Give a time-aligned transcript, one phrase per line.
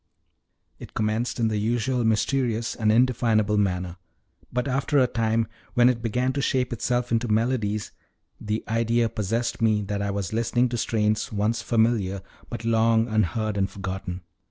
[0.79, 3.97] It commenced in the usual mysterious and indefinable manner;
[4.51, 7.91] but after a time, when it began to shape itself into melodies,
[8.39, 13.57] the idea possessed me that I was listening to strains once familiar, but long unheard
[13.57, 14.21] and forgotten.